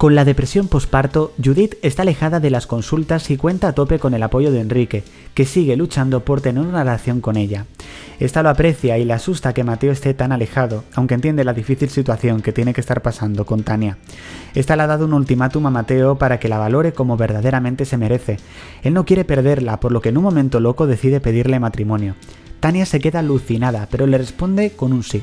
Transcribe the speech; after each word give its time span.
Con 0.00 0.14
la 0.14 0.24
depresión 0.24 0.66
posparto, 0.66 1.34
Judith 1.44 1.74
está 1.82 2.00
alejada 2.00 2.40
de 2.40 2.48
las 2.48 2.66
consultas 2.66 3.28
y 3.28 3.36
cuenta 3.36 3.68
a 3.68 3.74
tope 3.74 3.98
con 3.98 4.14
el 4.14 4.22
apoyo 4.22 4.50
de 4.50 4.60
Enrique, 4.60 5.04
que 5.34 5.44
sigue 5.44 5.76
luchando 5.76 6.24
por 6.24 6.40
tener 6.40 6.64
una 6.64 6.78
relación 6.78 7.20
con 7.20 7.36
ella. 7.36 7.66
Esta 8.18 8.42
lo 8.42 8.48
aprecia 8.48 8.96
y 8.96 9.04
le 9.04 9.12
asusta 9.12 9.52
que 9.52 9.62
Mateo 9.62 9.92
esté 9.92 10.14
tan 10.14 10.32
alejado, 10.32 10.84
aunque 10.94 11.12
entiende 11.12 11.44
la 11.44 11.52
difícil 11.52 11.90
situación 11.90 12.40
que 12.40 12.54
tiene 12.54 12.72
que 12.72 12.80
estar 12.80 13.02
pasando 13.02 13.44
con 13.44 13.62
Tania. 13.62 13.98
Esta 14.54 14.74
le 14.74 14.84
ha 14.84 14.86
dado 14.86 15.04
un 15.04 15.12
ultimátum 15.12 15.66
a 15.66 15.70
Mateo 15.70 16.16
para 16.16 16.40
que 16.40 16.48
la 16.48 16.56
valore 16.56 16.94
como 16.94 17.18
verdaderamente 17.18 17.84
se 17.84 17.98
merece. 17.98 18.38
Él 18.82 18.94
no 18.94 19.04
quiere 19.04 19.26
perderla, 19.26 19.80
por 19.80 19.92
lo 19.92 20.00
que 20.00 20.08
en 20.08 20.16
un 20.16 20.24
momento 20.24 20.60
loco 20.60 20.86
decide 20.86 21.20
pedirle 21.20 21.60
matrimonio. 21.60 22.14
Tania 22.60 22.86
se 22.86 23.00
queda 23.00 23.18
alucinada, 23.18 23.86
pero 23.90 24.06
le 24.06 24.16
responde 24.16 24.70
con 24.70 24.94
un 24.94 25.02
sí. 25.02 25.22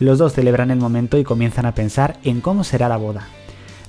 Los 0.00 0.18
dos 0.18 0.32
celebran 0.32 0.72
el 0.72 0.80
momento 0.80 1.16
y 1.16 1.22
comienzan 1.22 1.64
a 1.64 1.76
pensar 1.76 2.18
en 2.24 2.40
cómo 2.40 2.64
será 2.64 2.88
la 2.88 2.96
boda. 2.96 3.28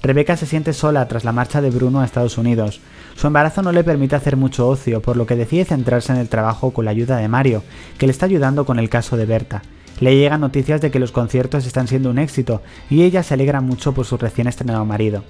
Rebeca 0.07 0.38
se 0.38 0.45
siente 0.45 0.71
sola 0.71 1.05
tras 1.09 1.25
la 1.25 1.34
marcha 1.34 1.59
de 1.59 1.70
Bruno 1.70 1.99
a 1.99 2.05
Estados 2.05 2.38
Unidos. 2.38 2.79
Su 3.17 3.27
embarazo 3.27 3.61
no 3.61 3.73
le 3.73 3.84
permite 3.84 4.16
hacer 4.16 4.38
mucho 4.38 4.66
ocio, 4.70 5.02
por 5.02 5.17
lo 5.17 5.25
que 5.25 5.35
decide 5.35 5.66
centrarse 5.66 6.13
en 6.13 6.17
el 6.17 6.30
trabajo 6.30 6.71
con 6.71 6.85
la 6.85 6.91
ayuda 6.91 7.17
de 7.17 7.27
Mario, 7.27 7.61
que 7.97 8.07
le 8.07 8.11
está 8.11 8.25
ayudando 8.25 8.66
con 8.66 8.80
el 8.80 8.88
caso 8.88 9.17
de 9.17 9.25
Berta. 9.25 9.63
Le 9.99 10.16
llegan 10.16 10.39
noticias 10.39 10.80
de 10.80 10.91
que 10.91 10.99
los 10.99 11.11
conciertos 11.11 11.66
están 11.66 11.89
siendo 11.89 12.09
un 12.09 12.19
éxito 12.19 12.61
y 12.89 13.03
ella 13.03 13.22
se 13.22 13.33
alegra 13.33 13.59
mucho 13.59 13.94
por 13.94 14.05
su 14.05 14.16
recién 14.16 14.47
estrenado 14.47 14.85
marido. 14.85 15.25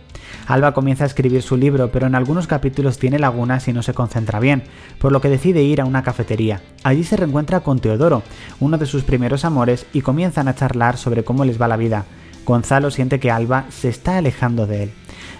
Alba 0.46 0.76
comienza 0.76 1.06
a 1.06 1.08
escribir 1.08 1.42
su 1.42 1.58
libro, 1.58 1.92
pero 1.92 2.06
en 2.06 2.14
algunos 2.14 2.46
capítulos 2.46 3.00
tiene 3.00 3.18
lagunas 3.18 3.68
y 3.68 3.74
no 3.74 3.82
se 3.82 3.96
concentra 3.96 4.40
bien, 4.40 4.62
por 5.00 5.12
lo 5.12 5.22
que 5.22 5.30
decide 5.30 5.64
ir 5.64 5.82
a 5.82 5.86
una 5.86 6.04
cafetería. 6.04 6.62
Allí 6.84 7.04
se 7.04 7.18
reencuentra 7.18 7.62
con 7.62 7.80
Teodoro, 7.80 8.22
uno 8.60 8.78
de 8.78 8.86
sus 8.86 9.02
primeros 9.02 9.44
amores, 9.44 9.88
y 9.92 10.02
comienzan 10.02 10.48
a 10.48 10.54
charlar 10.54 10.98
sobre 10.98 11.24
cómo 11.24 11.46
les 11.46 11.60
va 11.60 11.68
la 11.68 11.78
vida. 11.78 12.06
Gonzalo 12.48 12.92
siente 12.92 13.20
que 13.20 13.30
Alba 13.30 13.66
se 13.70 13.90
está 13.90 14.18
alejando 14.18 14.68
de 14.68 14.84
él. 14.84 14.92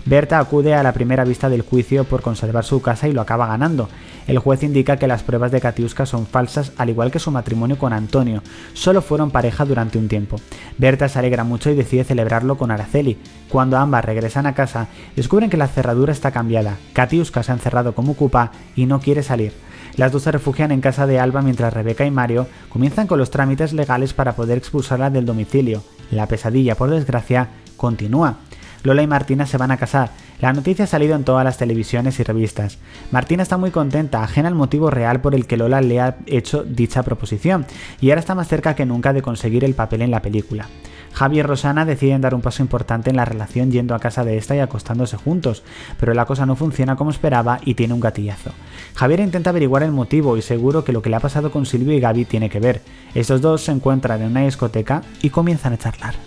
Berta 0.04 0.40
acude 0.40 0.76
a 0.76 0.84
la 0.84 0.92
primera 0.92 1.24
vista 1.24 1.48
del 1.48 1.62
juicio 1.62 2.04
por 2.04 2.22
conservar 2.22 2.66
su 2.66 2.82
casa 2.82 3.08
y 3.08 3.14
lo 3.14 3.22
acaba 3.22 3.48
ganando. 3.48 3.88
El 4.28 4.40
juez 4.40 4.62
indica 4.64 4.98
que 4.98 5.08
las 5.08 5.24
pruebas 5.24 5.54
de 5.54 5.62
Katiuska 5.62 6.06
son 6.06 6.28
falsas, 6.28 6.74
al 6.78 6.90
igual 6.90 7.10
que 7.10 7.20
su 7.20 7.32
matrimonio 7.32 7.78
con 7.78 7.94
Antonio. 7.94 8.44
Solo 8.74 9.02
fueron 9.02 9.32
pareja 9.32 9.64
durante 9.64 9.98
un 9.98 10.10
tiempo. 10.10 10.36
Berta 10.78 11.08
se 11.08 11.18
alegra 11.18 11.46
mucho 11.46 11.70
y 11.70 11.76
decide 11.76 12.04
celebrarlo 12.04 12.58
con 12.58 12.72
Araceli. 12.72 13.18
Cuando 13.48 13.78
ambas 13.78 14.04
regresan 14.04 14.46
a 14.46 14.54
casa, 14.54 14.88
descubren 15.16 15.50
que 15.50 15.56
la 15.56 15.68
cerradura 15.68 16.12
está 16.12 16.32
cambiada. 16.32 16.76
Katiuska 16.92 17.42
se 17.42 17.54
ha 17.54 17.56
encerrado 17.56 17.96
como 17.96 18.12
ocupa 18.12 18.52
y 18.76 18.86
no 18.86 19.00
quiere 19.00 19.24
salir. 19.24 19.54
Las 19.96 20.12
dos 20.12 20.24
se 20.24 20.32
refugian 20.34 20.74
en 20.74 20.82
casa 20.82 21.08
de 21.08 21.22
Alba 21.22 21.42
mientras 21.42 21.74
Rebeca 21.74 22.06
y 22.06 22.12
Mario 22.12 22.48
comienzan 22.68 23.08
con 23.08 23.18
los 23.18 23.32
trámites 23.32 23.72
legales 23.72 24.14
para 24.14 24.36
poder 24.36 24.58
expulsarla 24.58 25.10
del 25.10 25.26
domicilio. 25.26 25.84
La 26.12 26.28
pesadilla, 26.28 26.76
por 26.76 26.90
desgracia, 26.90 27.50
continúa. 27.76 28.38
Lola 28.84 29.02
y 29.02 29.08
Martina 29.08 29.46
se 29.46 29.58
van 29.58 29.72
a 29.72 29.78
casar. 29.78 30.12
La 30.40 30.54
noticia 30.54 30.86
ha 30.86 30.88
salido 30.88 31.16
en 31.16 31.24
todas 31.24 31.44
las 31.44 31.58
televisiones 31.58 32.20
y 32.20 32.24
revistas. 32.24 32.78
Martina 33.12 33.44
está 33.44 33.58
muy 33.58 33.72
contenta, 33.72 34.24
ajena 34.24 34.48
al 34.48 34.56
motivo 34.56 34.92
real 34.92 35.20
por 35.20 35.34
el 35.34 35.48
que 35.48 35.58
Lola 35.58 35.82
le 35.82 36.00
ha 36.00 36.18
hecho 36.28 36.64
dicha 36.64 37.04
proposición, 37.04 37.66
y 38.00 38.10
ahora 38.10 38.20
está 38.20 38.36
más 38.36 38.48
cerca 38.48 38.76
que 38.76 38.86
nunca 38.86 39.14
de 39.14 39.24
conseguir 39.24 39.64
el 39.64 39.74
papel 39.74 40.04
en 40.04 40.12
la 40.12 40.22
película. 40.22 40.68
Javi 41.14 41.40
y 41.40 41.42
Rosana 41.42 41.86
deciden 41.86 42.22
dar 42.22 42.36
un 42.36 42.42
paso 42.42 42.62
importante 42.62 43.10
en 43.10 43.16
la 43.16 43.26
relación 43.26 43.72
yendo 43.72 43.96
a 43.96 44.00
casa 44.00 44.24
de 44.24 44.38
esta 44.38 44.56
y 44.56 44.60
acostándose 44.60 45.18
juntos, 45.18 45.64
pero 46.00 46.14
la 46.14 46.26
cosa 46.26 46.46
no 46.46 46.56
funciona 46.56 46.96
como 46.96 47.10
esperaba 47.10 47.60
y 47.66 47.74
tiene 47.74 47.96
un 47.96 48.00
gatillazo. 48.00 48.52
Javier 48.96 49.20
intenta 49.20 49.50
averiguar 49.52 49.84
el 49.84 49.92
motivo 49.92 50.38
y 50.38 50.42
seguro 50.42 50.84
que 50.84 50.94
lo 50.94 51.02
que 51.02 51.10
le 51.10 51.16
ha 51.16 51.22
pasado 51.22 51.52
con 51.52 51.66
Silvio 51.66 51.94
y 51.94 52.00
Gaby 52.00 52.26
tiene 52.26 52.50
que 52.50 52.60
ver. 52.60 52.82
Estos 53.16 53.42
dos 53.42 53.62
se 53.62 53.72
encuentran 53.72 54.22
en 54.22 54.32
una 54.32 54.46
discoteca 54.46 55.02
y 55.22 55.30
comienzan 55.30 55.74
a 55.74 55.78
charlar. 55.78 56.27